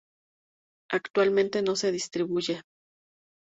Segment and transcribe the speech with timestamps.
[0.89, 2.63] Actualmente no se distribuye.